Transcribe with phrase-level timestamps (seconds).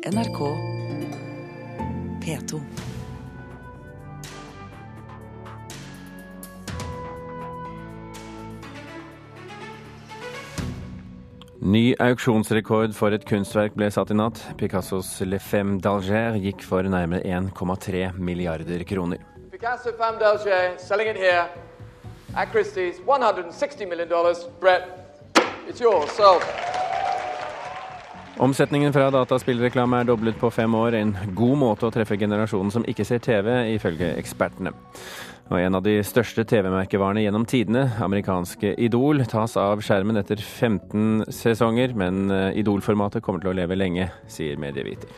[0.00, 0.38] NRK
[2.20, 2.60] P2.
[11.60, 14.40] Ny auksjonsrekord for et kunstverk ble satt i natt.
[14.56, 19.20] Picassos Le Femme d'Alger gikk for nærmere 1,3 milliarder kroner.
[19.52, 21.44] Picasso Femme d'Alger, selling it here
[22.34, 24.08] at Christie's, $160 million.
[24.60, 24.88] Brett,
[25.68, 26.10] it's yours.
[26.12, 26.69] Sold.
[28.40, 30.94] Omsetningen fra dataspillreklame er doblet på fem år.
[30.96, 34.72] En god måte å treffe generasjonen som ikke ser TV, ifølge ekspertene.
[35.50, 41.26] Og en av de største TV-merkevarene gjennom tidene, amerikanske Idol, tas av skjermen etter 15
[41.36, 45.12] sesonger, men eh, Idol-formatet kommer til å leve lenge, sier medieviter.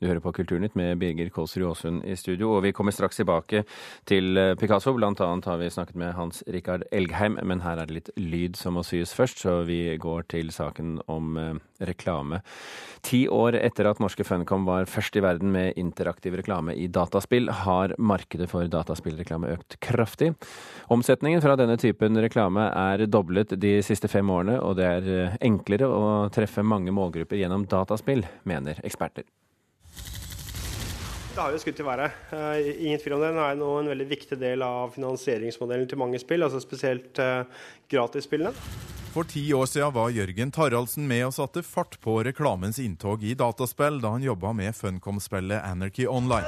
[0.00, 3.66] Du hører på Kulturnytt med Birger Kålsrud Aasund i studio, og vi kommer straks tilbake
[4.08, 4.94] til eh, Picasso.
[4.96, 8.56] Blant annet har vi snakket med Hans Rikard Elgheim, men her er det litt lyd
[8.56, 12.38] som må syes først, så vi går til saken om eh, reklame.
[13.04, 17.52] Ti år etter at norske Funcom var først i verden med interaktiv reklame i dataspill,
[17.60, 20.30] har markedet for dataspillreklame økt kraftig.
[20.88, 25.38] Omsetningen fra denne typen reklame er doblet de siste fem årene, og det er eh,
[25.44, 29.28] enklere å treffe mange målgrupper gjennom dataspill, mener eksperter.
[31.30, 32.16] Det har jo skutt i været.
[32.32, 33.34] Uh, ingen tvil om det.
[33.36, 37.46] Det er nå en veldig viktig del av finansieringsmodellen til mange spill, altså spesielt uh,
[37.90, 38.50] gratisspillene.
[39.14, 43.34] For ti år siden var Jørgen Taraldsen med og satte fart på reklamens inntog i
[43.38, 46.46] dataspill da han jobba med Funcom-spillet Anarchy Online.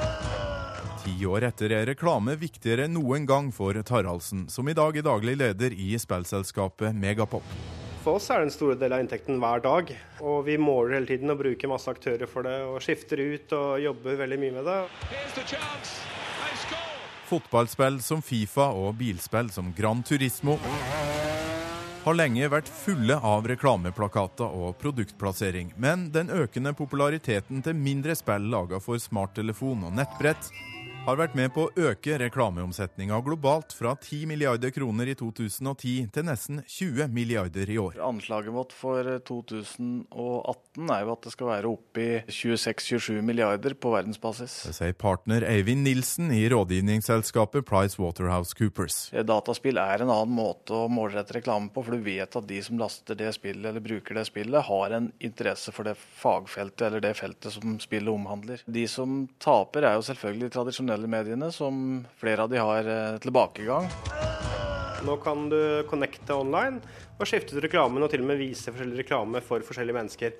[1.03, 5.03] Ti år etter er reklame viktigere enn noen gang for Taraldsen, som i dag er
[5.03, 7.43] daglig leder i spillselskapet Megapop.
[8.03, 9.91] For oss er det en stor del av inntekten hver dag.
[10.19, 12.57] Og vi måler hele tiden og bruker masse aktører for det.
[12.67, 14.79] Og skifter ut og jobber veldig mye med det.
[17.29, 20.57] Fotballspill som Fifa og bilspill som Gran Turismo
[22.03, 28.49] har lenge vært fulle av reklameplakater og produktplassering, men den økende populariteten til mindre spill
[28.51, 30.51] laga for smarttelefon og nettbrett
[31.03, 36.23] har vært med på å øke reklameomsetninga globalt fra 10 milliarder kroner i 2010 til
[36.23, 37.97] nesten 20 milliarder i år.
[38.07, 43.91] Anslaget vårt for 2018 er jo at det skal være oppe i 26-27 milliarder på
[43.91, 44.55] verdensbasis.
[44.69, 49.01] Det sier partner Eivind Nilsen i rådgivningsselskapet Price Waterhouse Coopers.
[49.27, 52.79] Dataspill er en annen måte å målrette reklame på, for du vet at de som
[52.79, 57.13] laster det spillet eller bruker det spillet, har en interesse for det fagfeltet eller det
[57.19, 58.63] feltet som spillet omhandler.
[58.71, 63.17] De som taper er jo selvfølgelig tradisjonelle tradisjonelle mediene, som flere av de har eh,
[63.19, 63.89] tilbakegang.
[65.03, 66.79] Nå kan du connecte online
[67.17, 70.33] og skifte ut reklamen og til og med vise forskjellig reklame for forskjellige mennesker.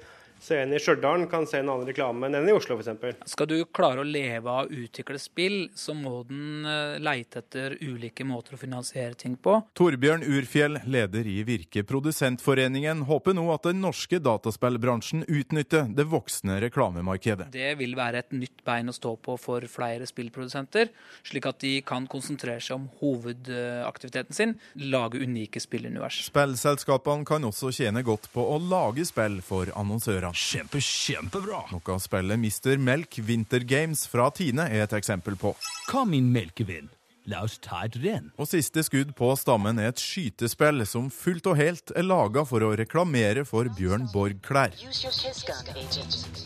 [0.43, 3.21] Så en i Stjørdal kan se en annen reklame enn en i Oslo f.eks.
[3.31, 7.77] Skal du klare å leve av å utvikle spill, så må den eh, leite etter
[7.79, 9.53] ulike måter å finansiere ting på.
[9.79, 16.59] Torbjørn Urfjell, leder i Virke Produsentforeningen, håper nå at den norske dataspillbransjen utnytter det voksne
[16.65, 17.47] reklamemarkedet.
[17.55, 20.91] Det vil være et nytt bein å stå på for flere spillprodusenter,
[21.23, 24.57] slik at de kan konsentrere seg om hovedaktiviteten sin,
[24.91, 26.19] lage unike spillunivers.
[26.27, 30.32] Spillselskapene kan også tjene godt på å lage spill for annonsører.
[30.33, 31.59] Kjempe, kjempebra!
[31.69, 35.53] Noe spillet Mister Melk Winter Games fra Tine er et eksempel på.
[35.91, 36.89] Hva min melkevenn.
[37.31, 38.25] La oss ta et renn.
[38.35, 42.65] Og siste skudd på stammen er et skytespill som fullt og helt er laga for
[42.67, 44.75] å reklamere for Bjørn Borg-klær.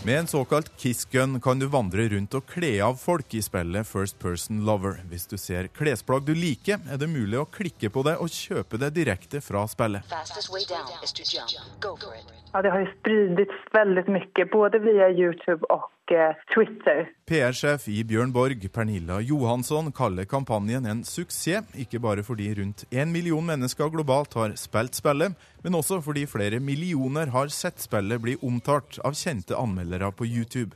[0.05, 4.19] Med en såkalt kiss-gun kan du vandre rundt og kle av folk i spillet First
[4.21, 5.01] Person Lover.
[5.09, 8.77] Hvis du ser klesplagg du liker, er det mulig å klikke på det og kjøpe
[8.77, 10.05] det direkte fra spillet.
[12.53, 15.89] Ja, det har jo spridits veldig mye, både via YouTube og
[16.53, 17.07] Twitter.
[17.27, 23.11] PR-sjef i Bjørn Borg, Pernilla Johansson, kaller kampanjen en suksess, ikke bare fordi rundt én
[23.11, 28.37] million mennesker globalt har spilt spillet, men også fordi flere millioner har sett spillet bli
[28.41, 30.75] omtalt av kjente anmeldere på YouTube.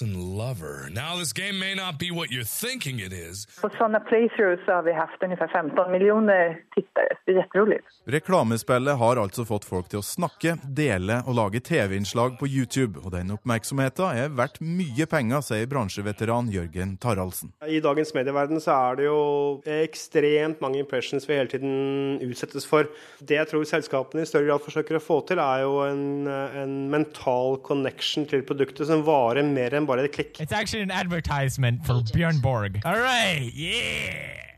[0.00, 0.88] Lover.
[0.90, 3.46] Now this game may not be what you're thinking it is.
[3.60, 7.16] På sånne playthroughs har vi hatt ungefär 15 millioner tittere.
[7.26, 7.78] Det er kjemperolig.
[8.08, 13.12] Reklamespillet har altså fått folk til å snakke, dele og lage TV-innslag på YouTube, og
[13.14, 17.52] den oppmerksomheten er verdt mye penger, sier bransjeveteran Jørgen Taraldsen.
[17.68, 19.20] I dagens medieverden så er det jo
[19.68, 22.88] ekstremt mange impressions vi hele tiden utsettes for.
[23.20, 26.76] Det jeg tror selskapene i større grad forsøker å få til, er jo en, en
[26.92, 30.36] mental connection til produktet som varer mer enn bare et klikk.
[30.42, 32.82] It's actually an advertisement for Bjørn Borg.
[32.84, 34.49] All right, yeah!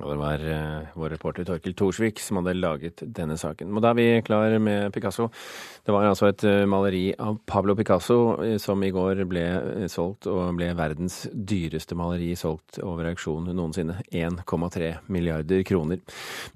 [0.00, 3.72] Og det var uh, vår reporter Torkil Thorsvik som hadde laget denne saken.
[3.74, 5.28] Og da er vi klar med Picasso.
[5.84, 9.44] Det var altså et uh, maleri av Pablo Picasso uh, som i går ble
[9.92, 14.00] solgt, og ble verdens dyreste maleri solgt over auksjon noensinne.
[14.14, 16.00] 1,3 milliarder kroner.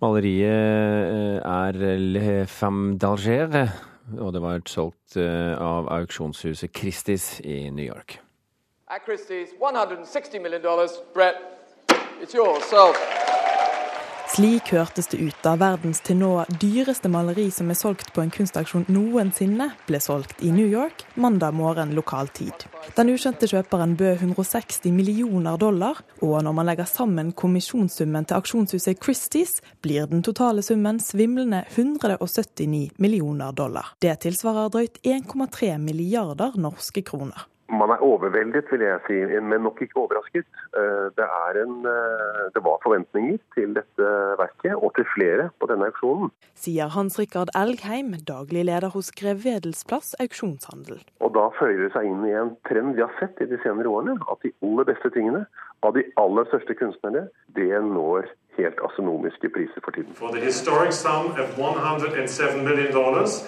[0.03, 3.55] Maleriet er Le Femme d'Alger
[4.17, 8.21] og det var solgt eh, av auksjonshuset Christies i New York.
[8.89, 10.63] At Christie's, $160 million.
[11.13, 11.37] Brett,
[12.23, 12.65] it's yours.
[12.65, 12.95] So,
[14.39, 16.29] Slik hørtes det ut da verdens til nå
[16.63, 21.57] dyreste maleri som er solgt på en kunstaksjon noensinne, ble solgt i New York mandag
[21.59, 22.69] morgen lokal tid.
[22.95, 29.03] Den ukjente kjøperen bød 160 millioner dollar, og når man legger sammen kommisjonssummen til aksjonshuset
[29.03, 33.97] Christies, blir den totale summen svimlende 179 millioner dollar.
[33.99, 37.49] Det tilsvarer drøyt 1,3 milliarder norske kroner.
[37.69, 40.49] Man er overveldet, vil jeg si, men nok ikke overrasket.
[40.77, 44.07] Eh, Det, er en, eh, det var forventninger til dette
[44.41, 46.31] verket, og til flere på denne auksjonen.
[46.55, 51.03] Sier Hans Rikard Elgheim, daglig leder hos Grev Vedelsplass auksjonshandel.
[51.21, 53.89] Og da føyer det seg inn i en trend vi har sett i de senere
[53.89, 55.45] årene, at de aller beste tingene
[55.83, 60.15] av de aller største kunstnerne, det når helt astronomiske priser for tiden.
[60.15, 62.93] For the historic sum of $107 million,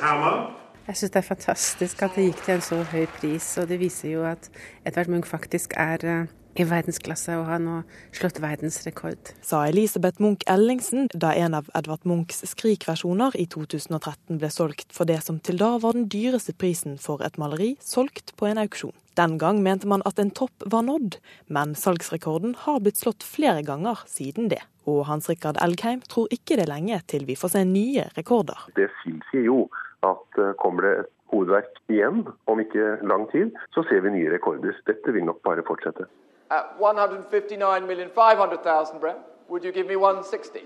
[0.02, 0.59] Hammer.
[0.88, 3.80] Jeg syns det er fantastisk at det gikk til en så høy pris, og det
[3.82, 4.48] viser jo at
[4.88, 7.80] Edvard Munch faktisk er eh, i verdensklasse og har nå
[8.16, 9.32] slått verdensrekord.
[9.44, 15.08] Sa Elisabeth Munch Ellingsen da en av Edvard Munchs Skrik-versjoner i 2013 ble solgt for
[15.08, 18.96] det som til da var den dyreste prisen for et maleri solgt på en auksjon.
[19.18, 21.18] Den gang mente man at en topp var nådd,
[21.52, 24.62] men salgsrekorden har blitt slått flere ganger siden det.
[24.88, 28.70] Og Hans Rikard Elgheim tror ikke det er lenge til vi får se nye rekorder.
[28.78, 29.64] Det tilsier jo
[30.06, 32.18] at eh, kommer det et hovedverk igjen
[32.50, 34.72] om ikke lang tid, så ser vi nye rekorder.
[34.86, 36.04] Dette vil nok bare fortsette.
[36.50, 39.18] $159,500,000, Brett,
[39.48, 40.60] would you give me 160?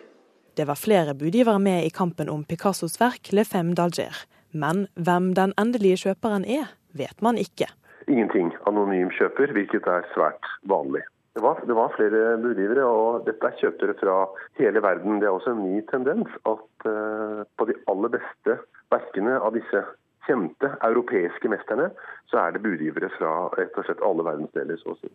[0.57, 4.27] Det var flere budgivere med i kampen om Picassos verk Le Femme d'Alger.
[4.53, 7.67] Men hvem den endelige kjøperen er, vet man ikke.
[8.07, 11.03] Ingenting anonym kjøper, hvilket er svært vanlig.
[11.35, 14.17] Det var, det var flere budgivere, og dette er kjøpere fra
[14.61, 15.19] hele verden.
[15.19, 18.59] Det er også en ny tendens at uh, på de aller beste
[18.93, 19.85] verkene av disse
[20.27, 21.91] kjente europeiske mesterne,
[22.31, 25.13] så er det budgivere fra rett og slett alle verdensdeler, så å si.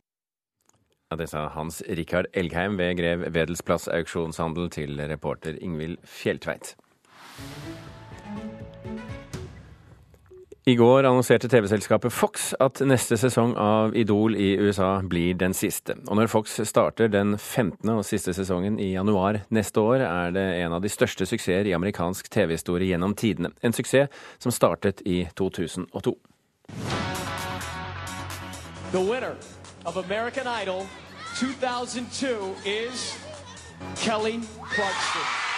[1.10, 6.76] Ja, det sa Hans Rikard Elgheim ved Grev Wedelsplass auksjonshandel til reporter Ingvild Fjelltveit.
[10.70, 15.96] I går annonserte TV-selskapet Fox at neste sesong av Idol i USA blir den siste.
[16.06, 17.90] Og når Fox starter den 15.
[17.90, 21.74] og siste sesongen i januar neste år, er det en av de største suksesser i
[21.74, 23.50] amerikansk TV-historie gjennom tidene.
[23.66, 26.14] En suksess som startet i 2002.
[28.92, 29.34] The winner
[29.88, 30.86] of American Idol
[31.40, 33.18] 2002 is
[33.98, 35.49] Kelly Clarkson.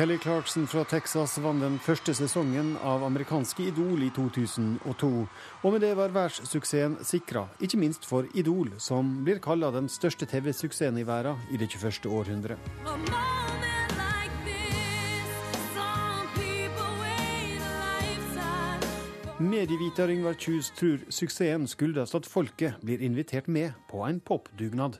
[0.00, 5.08] Kelly Clarkson fra Texas vant den første sesongen av amerikanske Idol i 2002.
[5.60, 10.24] Og med det var verdenssuksessen sikra, ikke minst for Idol, som blir kalla den største
[10.24, 12.08] TV-suksessen i verden i det 21.
[12.08, 12.56] århundret.
[19.36, 24.96] Medieviter Yngvar Kjus tror suksessen skyldes at folket blir invitert med på en popdugnad.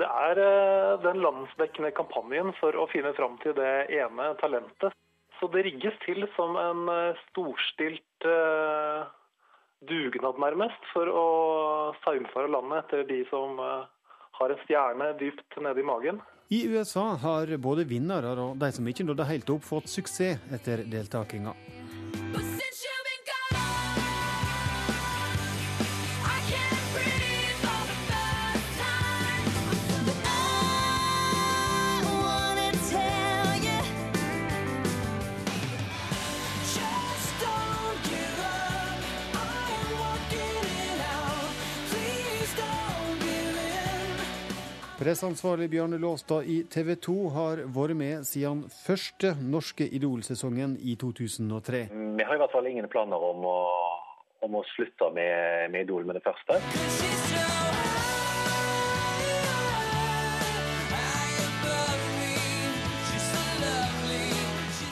[0.00, 4.96] Det er eh, den landsdekkende kampanjen for å finne fram til det ene talentet.
[5.40, 9.02] Så det rigges til som en eh, storstilt eh,
[9.84, 11.26] dugnad, nærmest, for å
[12.06, 16.22] saumfare landet etter de som har en stjerne dypt nede i magen.
[16.54, 20.86] I USA har både vinnere og de som ikke nådde helt opp, fått suksess etter
[20.88, 21.56] deltakinga.
[45.02, 51.80] Presseansvarlig Bjarne Låstad i TV 2 har vært med siden første norske Idol-sesongen i 2003.
[51.90, 53.56] Vi har i hvert fall ingen planer om å,
[54.46, 57.21] om å slutte med, med Idol med det første.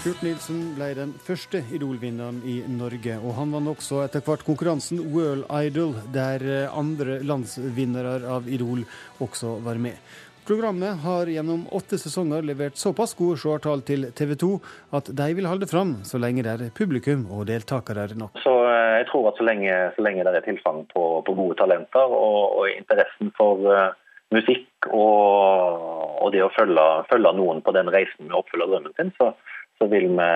[0.01, 5.03] Kurt Nilsen ble den første Idol-vinneren i Norge, og han vant også etter hvert konkurransen
[5.13, 8.87] World Idol, der eh, andre landsvinnere av Idol
[9.21, 10.01] også var med.
[10.49, 14.49] Programmet har gjennom åtte sesonger levert såpass gode seertall til TV 2
[14.97, 18.41] at de vil holde fram så lenge det er publikum og deltakere nok.
[18.41, 21.61] Så eh, jeg tror at så lenge, så lenge det er tilfang på, på gode
[21.61, 23.93] talenter og, og interessen for uh,
[24.33, 25.87] musikk og,
[26.25, 29.35] og det å følge, følge noen på den reisen med å oppfylle drømmen sin, så,
[29.81, 30.31] så, vil, vi,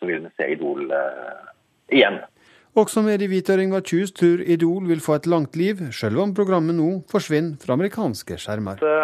[0.00, 1.42] så vil vi se Idol eh,
[1.94, 2.18] igjen.
[2.74, 7.04] Også medieviter Ingvar Kjus tror Idol vil få et langt liv, selv om programmet nå
[7.10, 8.82] forsvinner fra amerikanske skjermer.
[8.82, 8.96] Det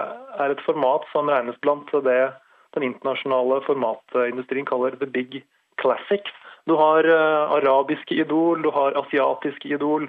[0.43, 2.23] er et format som regnes blant det
[2.75, 5.43] den internasjonale formatindustrien kaller the big
[5.83, 6.35] classics.
[6.67, 10.09] Du har uh, arabiske idol, du har asiatiske idol.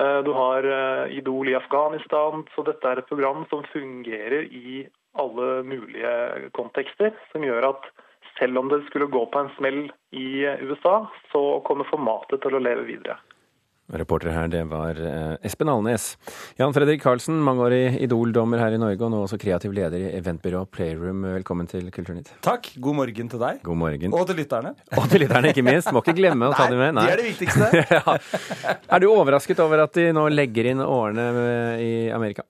[0.00, 2.44] Uh, du har uh, Idol i Afghanistan.
[2.54, 4.86] Så dette er et program som fungerer i
[5.18, 7.12] alle mulige kontekster.
[7.32, 7.90] Som gjør at
[8.38, 9.80] selv om det skulle gå på en smell
[10.14, 10.28] i
[10.64, 11.00] USA,
[11.32, 13.18] så kommer formatet til å leve videre.
[13.88, 14.98] Reporter her, det var
[15.40, 16.10] Espen Alnes.
[16.60, 20.66] Jan Fredrik Karlsen, mangeårig Idol-dommer her i Norge, og nå også kreativ leder i eventbyrå
[20.68, 21.22] Playroom.
[21.38, 22.34] Velkommen til Kulturnytt.
[22.44, 22.68] Takk.
[22.84, 23.62] God morgen til deg.
[23.64, 24.12] God morgen.
[24.12, 24.74] Og til lytterne.
[24.92, 25.88] Og til lytterne, ikke minst.
[25.96, 26.98] Må ikke glemme å ta dem med.
[26.98, 27.70] Nei, det er det viktigste.
[27.96, 28.76] ja.
[28.92, 31.26] Er du overrasket over at de nå legger inn årene
[31.80, 32.44] i Amerika?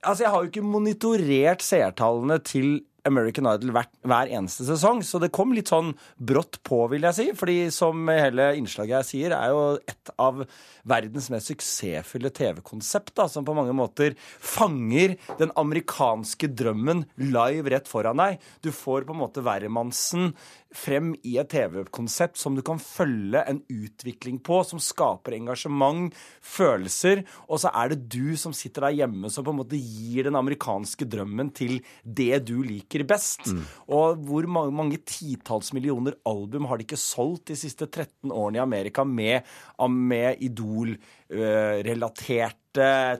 [0.00, 2.78] Altså, jeg har jo ikke monitorert seertallene til
[3.08, 7.16] American Idol hver, hver, eneste sesong, så det kom litt sånn brått på, vil jeg
[7.18, 7.26] si.
[7.36, 10.44] Fordi som hele innslaget jeg sier, er jo et av
[10.88, 18.20] verdens mest suksessfulle TV-konsept, som på mange måter fanger den amerikanske drømmen live rett foran
[18.20, 18.42] deg.
[18.64, 20.32] Du får på en måte hvermannsen
[20.74, 27.22] frem i et TV-konsept som du kan følge en utvikling på, som skaper engasjement, følelser,
[27.48, 30.38] og så er det du som sitter der hjemme som på en måte gir den
[30.38, 33.42] amerikanske drømmen til det du liker best.
[33.46, 33.62] Mm.
[33.94, 38.56] Og hvor mange, mange titalls millioner album har de ikke solgt de siste 13 årene
[38.58, 39.40] i Amerika med,
[39.88, 42.60] med Idol-relaterte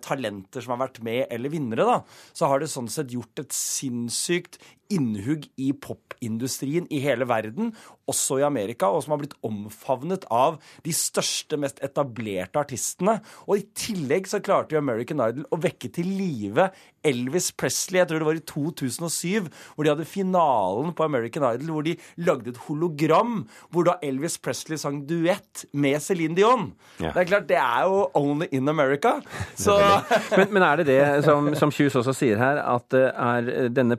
[0.03, 1.99] talenter som har vært med, eller vinnere, da,
[2.35, 4.59] så har det sånn sett gjort et sinnssykt
[4.93, 7.73] innhugg i popindustrien i hele verden,
[8.11, 13.19] også i Amerika, og som har blitt omfavnet av de største, mest etablerte artistene.
[13.49, 16.69] Og i tillegg så klarte jo American Idol å vekke til live
[17.05, 21.73] Elvis Presley, jeg tror det var i 2007, hvor de hadde finalen på American Idol,
[21.77, 23.43] hvor de lagde et hologram
[23.75, 26.71] hvor da Elvis Presley sang duett med Céline Dion.
[26.99, 27.13] Ja.
[27.13, 29.19] Det er klart, det er jo only in America.
[29.55, 29.77] Så...
[30.39, 33.99] men, men, er det det, som, som Kjus også sier her, at det er denne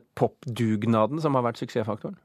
[0.75, 2.17] popdugnaden som har vært suksessfaktoren?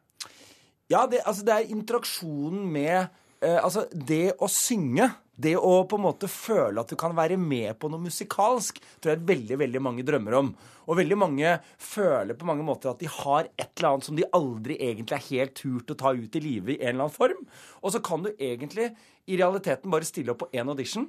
[0.90, 3.08] Ja, det, altså det er interaksjonen med
[3.42, 7.38] eh, Altså, det å synge det å på en måte føle at du kan være
[7.40, 10.50] med på noe musikalsk, tror jeg veldig veldig mange drømmer om.
[10.84, 14.26] Og veldig mange føler på mange måter at de har et eller annet som de
[14.36, 17.40] aldri egentlig er helt turt å ta ut i livet i en eller annen form.
[17.80, 18.90] Og så kan du egentlig
[19.30, 21.08] i realiteten bare stille opp på én audition.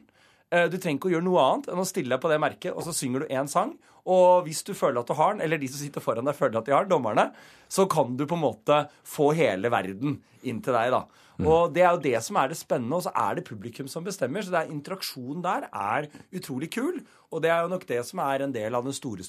[0.52, 2.76] Eh, du trenger ikke å gjøre noe annet enn å stille deg på det merket,
[2.76, 3.74] og så synger du én sang.
[4.12, 6.58] Og hvis du føler at du har den, eller de som sitter foran deg føler
[6.60, 7.30] at de har den, dommerne,
[7.72, 11.04] så kan du på en måte få hele verden inn til deg, da.
[11.38, 11.46] Mm.
[11.48, 14.04] Og det er jo det som er det spennende, og så er det publikum som
[14.06, 14.44] bestemmer.
[14.44, 17.00] Så det er interaksjonen der er utrolig kul,
[17.32, 19.26] og det er jo nok det som er en del av den store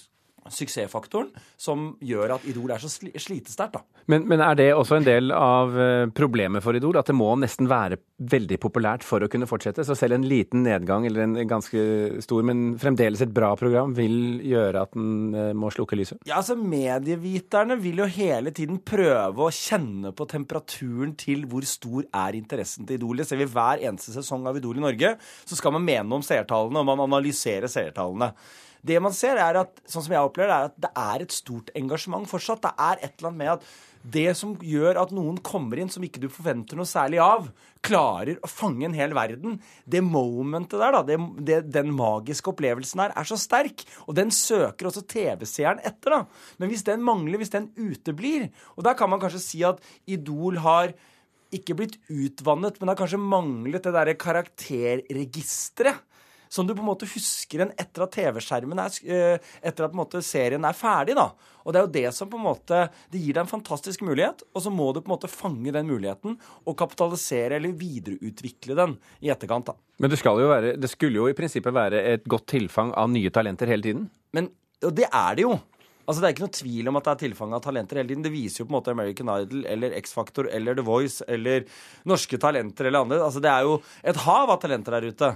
[0.50, 1.30] suksessfaktoren
[1.60, 3.82] som gjør at Idol er så slitesterkt.
[4.10, 6.98] Men, men er det også en del av eh, problemet for Idol?
[6.98, 8.00] At det må nesten være
[8.32, 9.84] veldig populært for å kunne fortsette?
[9.86, 11.84] Så selv en liten nedgang, eller en ganske
[12.24, 16.22] stor, men fremdeles et bra program, vil gjøre at den eh, må slukke lyset?
[16.26, 22.08] Ja, altså Medieviterne vil jo hele tiden prøve å kjenne på temperaturen til hvor stor
[22.24, 23.22] er interessen til Idol.
[23.22, 25.14] Det ser vi hver eneste sesong av Idol i Norge.
[25.46, 28.32] Så skal man mene om seertallene, og man analyserer seertallene.
[28.82, 31.34] Det man ser, er at sånn som jeg opplever det, er at det er et
[31.34, 32.64] stort engasjement fortsatt.
[32.64, 33.66] Det er et eller annet med at
[34.02, 37.46] det som gjør at noen kommer inn som ikke du forventer noe særlig av,
[37.86, 39.60] klarer å fange en hel verden.
[39.86, 43.86] Det momentet der, da, det, det, den magiske opplevelsen her, er så sterk.
[44.08, 46.20] Og den søker også TV-seeren etter, da.
[46.58, 49.78] Men hvis den mangler, hvis den uteblir Og da kan man kanskje si at
[50.10, 50.90] Idol har
[51.54, 56.02] ikke blitt utvannet, men har kanskje manglet det derre karakterregisteret
[56.52, 60.20] som du på en måte husker en etter at TV-skjermen er eh, Etter at måte
[60.24, 61.30] serien er ferdig, da.
[61.62, 62.82] Og det er jo det som på en måte
[63.12, 65.88] Det gir deg en fantastisk mulighet, og så må du på en måte fange den
[65.88, 69.76] muligheten og kapitalisere eller videreutvikle den i etterkant, da.
[70.02, 73.10] Men det, skal jo være, det skulle jo i prinsippet være et godt tilfang av
[73.12, 74.08] nye talenter hele tiden?
[74.34, 74.48] Men,
[74.82, 75.54] og det er det jo.
[76.02, 78.24] Altså Det er ikke noe tvil om at det er tilfang av talenter hele tiden.
[78.26, 81.64] Det viser jo på en måte American Idol eller X-Factor eller The Voice eller
[82.10, 83.22] norske talenter eller andre.
[83.22, 83.78] Altså Det er jo
[84.12, 85.30] et hav av talenter der ute.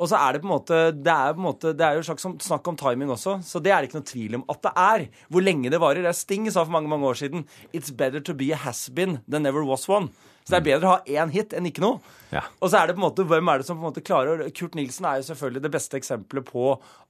[0.00, 2.06] Og så er det på en måte Det er, på en måte, det er jo
[2.08, 4.72] slags snakk om timing også, så det er det ikke noe tvil om at det
[4.80, 5.06] er.
[5.28, 6.00] Hvor lenge det varer.
[6.00, 7.44] Det er Sting sa for mange mange år siden
[7.76, 10.08] It's better to be a has-been than never was one.
[10.40, 12.00] Så det er bedre å ha én hit enn ikke noe.
[12.32, 12.42] Ja.
[12.58, 14.42] Og så er det på en måte, hvem er det som på en måte klarer
[14.56, 16.64] Kurt Nilsen er jo selvfølgelig det beste eksempelet på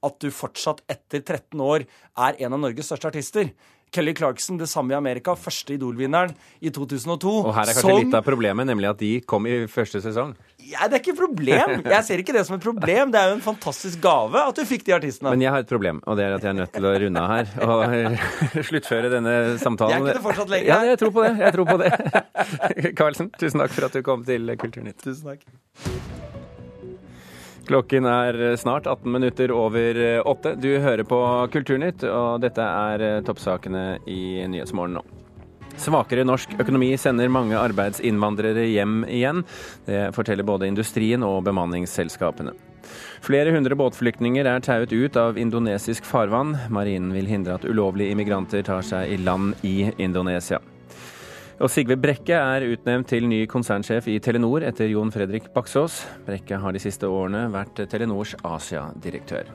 [0.06, 3.52] at du fortsatt etter 13 år er en av Norges største artister.
[3.90, 7.32] Kelly Clarkson, det samme i Amerika, første Idol-vinneren i 2002.
[7.42, 7.98] Og her er kanskje som...
[8.04, 10.36] litt av problemet, nemlig at de kom i første sesong?
[10.70, 11.72] Ja, Det er ikke et problem.
[11.90, 13.10] Jeg ser ikke det som et problem.
[13.10, 15.32] Det er jo en fantastisk gave at du fikk de artistene.
[15.34, 17.24] Men jeg har et problem, og det er at jeg er nødt til å runde
[17.24, 19.98] av her og sluttføre denne samtalen.
[19.98, 20.70] Jeg kunne fortsatt lenge.
[20.70, 21.34] Ja, jeg tror på det.
[21.42, 22.94] Jeg tror på det.
[23.00, 25.02] Karlsen, tusen takk for at du kom til Kulturnytt.
[25.02, 26.39] Tusen takk.
[27.70, 30.56] Klokken er snart 18 minutter over åtte.
[30.58, 31.20] Du hører på
[31.54, 35.04] Kulturnytt, og dette er toppsakene i Nyhetsmorgen nå.
[35.78, 39.44] Svakere norsk økonomi sender mange arbeidsinnvandrere hjem igjen.
[39.86, 42.56] Det forteller både industrien og bemanningsselskapene.
[43.22, 46.56] Flere hundre båtflyktninger er tauet ut av indonesisk farvann.
[46.74, 50.58] Marinen vil hindre at ulovlige immigranter tar seg i land i Indonesia.
[51.60, 55.98] Og Sigve Brekke er utnevnt til ny konsernsjef i Telenor etter Jon Fredrik Baksås.
[56.24, 59.50] Brekke har de siste årene vært Telenors Asia-direktør.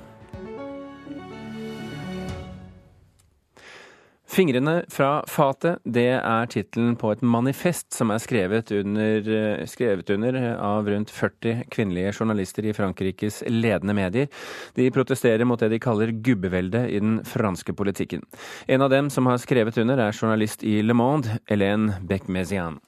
[4.27, 9.29] Fingrene fra fatet, det er tittelen på et manifest som er skrevet under,
[9.69, 14.31] skrevet under, av rundt 40 kvinnelige journalister i Frankrikes ledende medier.
[14.73, 18.25] De protesterer mot det de kaller gubbeveldet i den franske politikken.
[18.65, 22.81] En av dem som har skrevet under, er journalist i Le Monde, Hélène Beck-Mézian.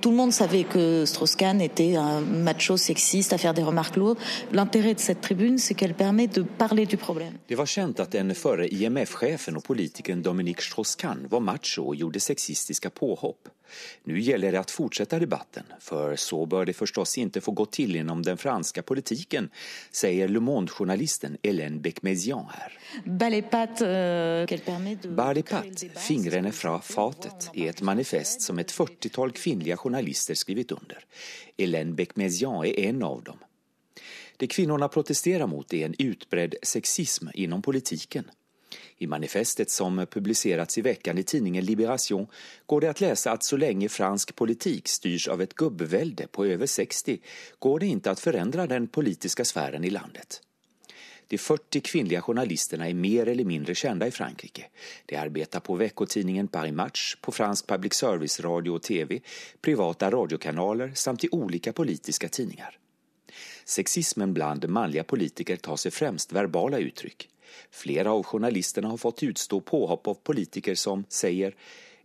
[0.00, 4.18] Tout le monde savait que Strauss-Kahn était un macho sexiste à faire des remarques lourdes.
[4.52, 7.38] L'intérêt de cette tribune, c'est qu'elle permet de parler du problème.
[7.48, 12.20] Det var känt att den förre IMF-chefen och politikern Dominique Strauss-Kahn var macho och gjorde
[12.20, 13.48] sexistiska påhopp.
[14.04, 17.96] Nu gäller det att fortsätta debatten, för så bör det förstås inte få gå till
[17.96, 19.50] inom den franska politiken,
[19.90, 22.78] säger Le Monde-journalisten Hélène Beck-Mézian här.
[23.04, 23.82] Balipat,
[25.96, 31.04] fingrene fra fatet, er et manifest som et 40-tall kvinnelige journalister skrivit under.
[31.58, 33.38] Hélène Becmézian er en av dem.
[34.36, 38.30] Det kvinnorna protesterar mot är en utbredd sexism inom politiken.
[38.98, 42.26] I manifestet som publicerats i veckan i tidningen Liberation
[42.66, 46.66] går det att läsa att så länge fransk politik styrs av ett gubbvälde på över
[46.66, 47.20] 60
[47.58, 50.42] går det inte att förändra den politiska sfären i landet.
[51.28, 54.64] De 40 kvinnliga journalisterna är mer eller mindre kända i Frankrike.
[55.06, 59.20] De arbetar på veckotidningen Paris Match, på fransk public service radio och tv,
[59.60, 62.78] privata radiokanaler samt i olika politiska tidningar.
[63.68, 67.28] Sexismen bland manliga politiker tar sig främst verbala uttryck.
[67.70, 71.54] Flera av journalisterna har fått utstå påhopp av politiker som säger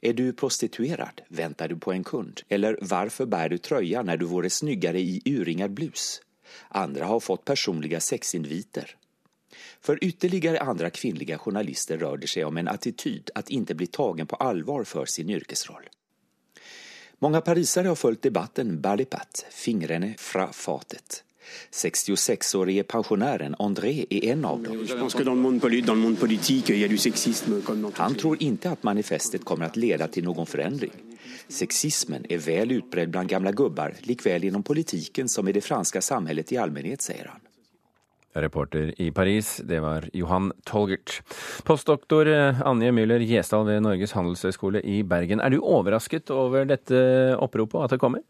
[0.01, 1.21] är du prostituerad?
[1.27, 2.41] Väntar du på en kund?
[2.49, 6.21] Eller varför bär du tröja när du vore snyggare i urringad blus?
[6.67, 8.95] Andra har fått personliga sexinviter.
[9.81, 14.27] För ytterligare andra kvinnliga journalister rör det sig om en attityd att inte bli tagen
[14.27, 15.89] på allvar för sin yrkesroll.
[17.19, 21.23] Många parisare har följt debatten Balipat, fingrene fra fatet.
[21.71, 24.81] 66-årige pensjonæren André er en av dem.
[27.97, 30.93] Han tror ikke at manifestet kommer til å lede til noen forandring.
[31.51, 36.51] Sexismen er vel utbredd blant gamle gubber, likevel gjennom politikken som i det franske samfunnet
[36.53, 37.41] i allmennhet, sier han.
[38.31, 41.17] Reporter i Paris, det var Johan Tolgert.
[41.67, 42.29] Postdoktor
[42.63, 45.43] Anje Müller Gjesdal ved Norges handelshøyskole i Bergen.
[45.43, 47.01] Er du overrasket over dette
[47.35, 48.23] oppropet og at det kommer?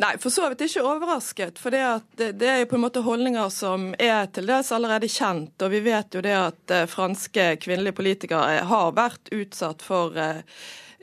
[0.00, 1.58] Nei, for så vidt ikke overrasket.
[1.60, 1.82] For det,
[2.16, 5.52] det, er jo på en måte holdninger som er til dels allerede kjent.
[5.60, 10.16] Og vi vet jo det at franske kvinnelige politikere har vært utsatt for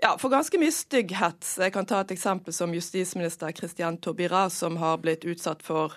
[0.02, 1.44] ja, for ganske mye stygghet.
[1.60, 5.96] Jeg kan ta et eksempel som justisminister Christian Taubira, som har blitt utsatt for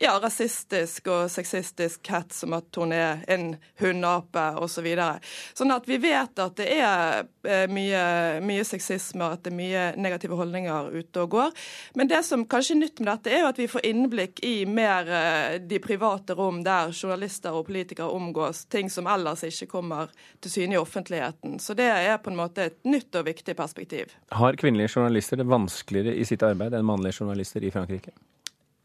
[0.00, 3.50] ja, rasistisk og sexistisk hets som at hun er en
[3.82, 4.78] hundeape osv.
[4.78, 5.18] Så videre.
[5.58, 8.02] sånn at vi vet at det er mye,
[8.46, 11.56] mye sexisme at det er mye negative holdninger ute og går.
[11.98, 14.54] Men det som kanskje er nytt med dette, er jo at vi får innblikk i
[14.70, 15.10] mer
[15.58, 20.78] de private rom der journalister og politikere omgås, ting som ellers ikke kommer til syne
[20.78, 21.58] i offentligheten.
[21.58, 24.14] Så det er på en måte et nytt og viktig perspektiv.
[24.30, 28.14] Har kvinnelige journalister det vanskeligere i sitt arbeid enn mannlige journalister i Frankrike?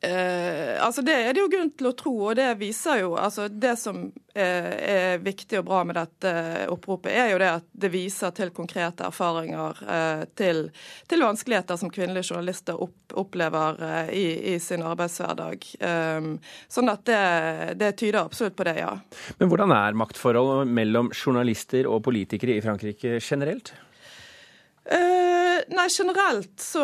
[0.03, 3.45] Eh, altså Det er det jo grunn til å tro, og det viser jo altså
[3.47, 4.01] Det som
[4.35, 6.33] eh, er viktig og bra med dette
[6.73, 10.65] oppropet, er jo det at det viser til konkrete erfaringer, eh, til,
[11.07, 15.69] til, vanskeligheter som kvinnelige journalister opp, opplever eh, i, i, sin arbeidshverdag.
[15.79, 16.29] Um,
[16.67, 17.23] sånn at det,
[17.79, 18.91] det, tyder absolutt på det, ja.
[19.39, 23.71] Men hvordan er maktforholdet mellom journalister og politikere i Frankrike generelt?
[24.83, 25.22] Uh,
[25.71, 26.83] nei, generelt så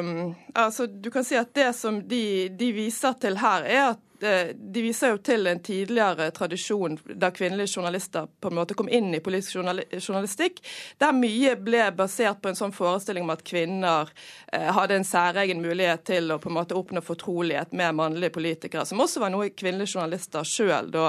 [0.00, 4.02] um, Altså, du kan si at det som de, de viser til her, er at
[4.20, 9.12] de viser jo til en tidligere tradisjon der kvinnelige journalister på en måte kom inn
[9.14, 10.60] i politisk journalistikk,
[10.98, 15.62] der mye ble basert på en sånn forestilling om at kvinner uh, hadde en særegen
[15.64, 19.52] mulighet til å på en måte oppnå fortrolighet med mannlige politikere, som også var noe
[19.54, 21.08] kvinnelige journalister sjøl da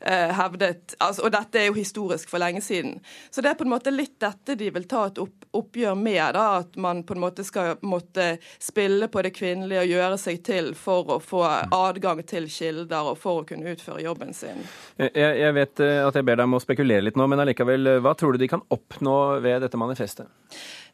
[0.00, 2.94] hevdet altså, Og dette er jo historisk for lenge siden.
[3.30, 6.22] Så det er på en måte litt dette de vil ta et oppgjør med.
[6.34, 10.42] da, At man på en måte skal måtte spille på det kvinnelige og gjøre seg
[10.46, 14.62] til for å få adgang til kilder og for å kunne utføre jobben sin.
[15.00, 17.96] Jeg, jeg vet eh, at jeg ber deg om å spekulere litt nå, men allikevel,
[18.04, 20.30] hva tror du de kan oppnå ved dette manifestet?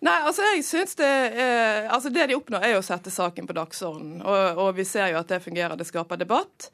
[0.05, 3.49] Nei, altså jeg synes det, eh, altså det de oppnår, er jo å sette saken
[3.49, 4.21] på dagsordenen.
[4.25, 5.77] Og, og, vi ser jo at det fungerer.
[5.79, 6.69] Det skaper debatt.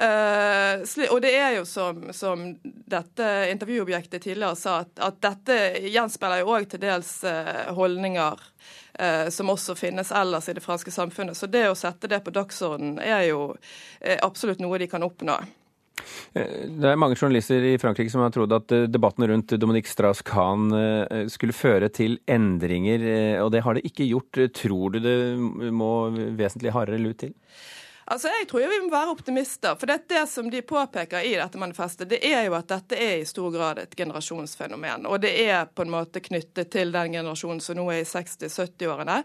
[0.00, 5.58] Eh, og det er jo som, som dette intervjuobjektet tidligere sa, at, at dette
[5.92, 7.18] gjenspeiler jo òg til dels
[7.76, 8.48] holdninger
[9.32, 11.36] som også finnes ellers i det franske samfunnet.
[11.38, 13.54] Så det å sette det på dagsordenen er jo
[14.20, 15.38] absolutt noe de kan oppnå.
[16.32, 20.72] Det er mange journalister i Frankrike som har trodd at eh, debatten rundt Dominique Strauss-Kahn
[20.76, 24.40] eh, skulle føre til endringer, eh, og det har det ikke gjort.
[24.56, 25.16] Tror du det
[25.74, 25.92] må
[26.38, 27.36] vesentlig hardere lut til?
[28.04, 29.76] Altså, Jeg tror vi må være optimister.
[29.78, 33.20] For det, det som de påpeker i dette manifestet, det er jo at dette er
[33.20, 35.06] i stor grad et generasjonsfenomen.
[35.06, 39.22] Og det er på en måte knyttet til den generasjonen som nå er i 60-70-årene.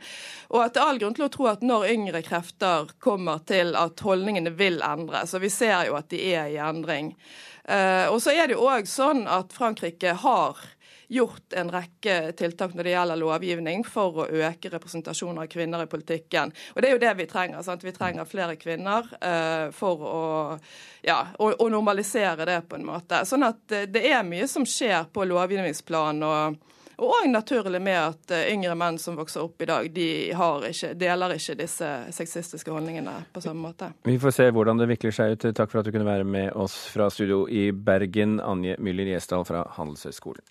[0.53, 3.73] Og at det er all grunn til å tro at når yngre krefter kommer til
[3.79, 7.15] at holdningene vil endre, så vi ser jo at de er i endring.
[7.67, 10.61] Uh, og så er det jo òg sånn at Frankrike har
[11.07, 15.89] gjort en rekke tiltak når det gjelder lovgivning for å øke representasjonen av kvinner i
[15.91, 16.53] politikken.
[16.75, 17.63] Og Det er jo det vi trenger.
[17.63, 17.83] Sant?
[17.83, 20.23] Vi trenger flere kvinner uh, for å,
[21.07, 23.23] ja, å, å, normalisere det på en måte.
[23.25, 26.23] Sånn at uh, det er mye som skjer på lovgivningsplan.
[26.23, 26.63] og
[26.97, 30.95] og òg naturlig med at uh, yngre menn som vokser opp i dag, de ikke,
[30.97, 33.91] deler ikke disse sexistiske holdningene på samme måte.
[34.09, 35.45] Vi får se hvordan det vikler seg ut.
[35.53, 39.45] Takk for at du kunne være med oss fra studio i Bergen, Anje Myller Gjesdal
[39.45, 40.41] fra Handelshøyskolen.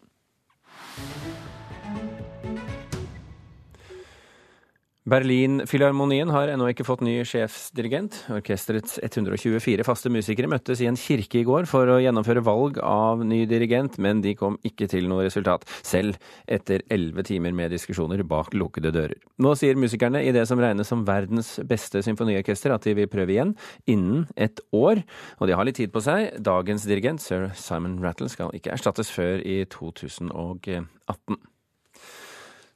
[5.07, 8.16] Berlinfilharmonien har ennå ikke fått ny sjefsdirigent.
[8.35, 13.23] Orkesterets 124 faste musikere møttes i en kirke i går for å gjennomføre valg av
[13.23, 16.19] ny dirigent, men de kom ikke til noe resultat, selv
[16.51, 19.14] etter elleve timer med diskusjoner bak lukkede dører.
[19.38, 23.37] Nå sier musikerne i det som regnes som verdens beste symfoniorkester at de vil prøve
[23.38, 23.55] igjen
[23.87, 25.07] innen et år,
[25.38, 26.33] og de har litt tid på seg.
[26.42, 31.47] Dagens dirigent, sir Simon Rattle, skal ikke erstattes før i 2018.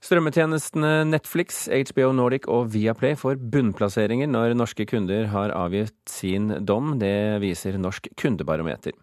[0.00, 6.94] Strømmetjenestene Netflix, HBO Nordic og Viaplay får bunnplasseringer når norske kunder har avgitt sin dom.
[7.02, 8.96] Det viser Norsk kundebarometer.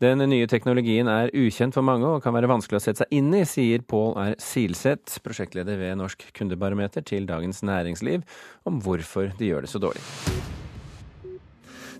[0.00, 3.28] Den nye teknologien er ukjent for mange og kan være vanskelig å sette seg inn
[3.36, 4.38] i, sier Pål R.
[4.40, 8.24] Silseth, prosjektleder ved Norsk kundebarometer, til Dagens Næringsliv
[8.64, 10.00] om hvorfor de gjør det så dårlig.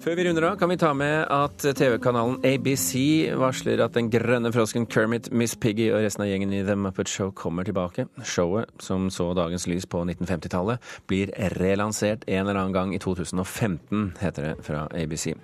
[0.00, 2.94] Før vi runder av, kan vi ta med at TV-kanalen ABC
[3.36, 7.10] varsler at den grønne frosken Kermit, Miss Piggy og resten av gjengen i The Muppet
[7.12, 8.06] Show kommer tilbake.
[8.24, 14.14] Showet, som så dagens lys på 1950-tallet, blir relansert en eller annen gang i 2015,
[14.22, 15.34] heter det fra ABC.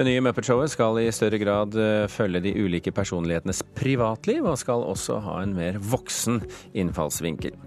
[0.00, 4.88] Det nye Muppet-showet skal i større grad eh, følge de ulike personlighetenes privatliv, og skal
[4.88, 6.40] også ha en mer voksen
[6.72, 7.60] innfallsvinkel.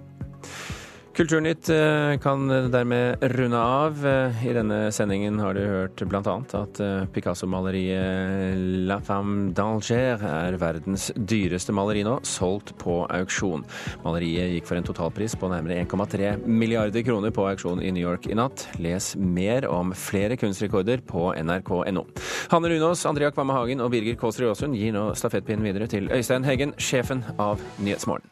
[1.11, 4.07] Kulturnytt eh, kan dermed runde av.
[4.07, 6.35] Eh, I denne sendingen har du hørt bl.a.
[6.55, 8.55] at eh, Picasso-maleriet
[8.87, 13.67] La Femme d'Alger er verdens dyreste maleri nå, solgt på auksjon.
[14.05, 18.31] Maleriet gikk for en totalpris på nærmere 1,3 milliarder kroner på auksjon i New York
[18.31, 18.69] i natt.
[18.79, 22.07] Les mer om flere kunstrekorder på nrk.no.
[22.55, 26.47] Hanne Runås, Andrea Kvamme Hagen og Birger Kåsrud Aasund gir nå stafettpinnen videre til Øystein
[26.47, 28.31] Heggen, sjefen av Nyhetsmorgen.